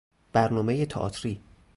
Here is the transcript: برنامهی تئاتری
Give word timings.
برنامهی 0.33 0.85
تئاتری 0.85 1.41